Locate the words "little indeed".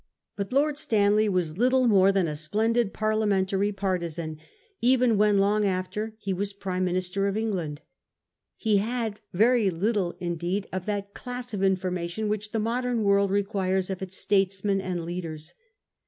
9.69-10.65